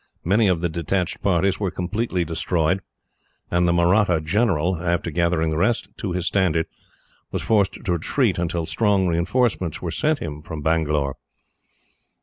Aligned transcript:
Many 0.23 0.47
of 0.47 0.61
the 0.61 0.67
detached 0.67 1.21
parties 1.21 1.59
were 1.59 1.69
completely 1.69 2.25
destroyed; 2.25 2.81
and 3.51 3.67
the 3.67 3.71
Mahratta 3.71 4.19
general, 4.21 4.77
after 4.77 5.11
gathering 5.11 5.51
the 5.51 5.57
rest 5.59 5.89
to 5.97 6.13
his 6.13 6.25
standard, 6.25 6.65
was 7.31 7.43
forced 7.43 7.73
to 7.85 7.91
retreat, 7.93 8.39
until 8.39 8.65
strong 8.65 9.05
reinforcements 9.05 9.79
were 9.79 9.91
sent 9.91 10.17
him 10.17 10.41
from 10.41 10.63
Bangalore. 10.63 11.17